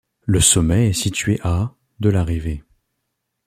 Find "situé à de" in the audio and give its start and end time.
0.93-2.09